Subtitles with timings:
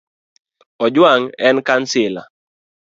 [0.83, 2.21] Ojwang en kansila.